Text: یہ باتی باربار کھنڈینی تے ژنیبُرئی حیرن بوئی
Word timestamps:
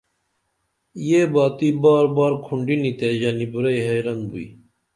یہ 1.07 1.21
باتی 1.33 1.69
باربار 1.81 2.33
کھنڈینی 2.45 2.91
تے 2.99 3.07
ژنیبُرئی 3.19 3.79
حیرن 3.87 4.19
بوئی 4.29 4.47